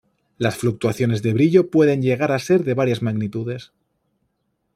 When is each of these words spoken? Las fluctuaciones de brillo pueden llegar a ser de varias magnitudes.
Las 0.39 0.55
fluctuaciones 0.55 1.21
de 1.21 1.31
brillo 1.31 1.69
pueden 1.69 2.01
llegar 2.01 2.31
a 2.31 2.39
ser 2.39 2.63
de 2.63 2.73
varias 2.73 3.03
magnitudes. 3.03 3.71